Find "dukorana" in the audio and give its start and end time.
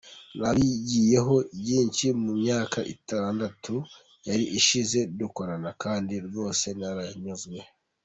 5.19-5.69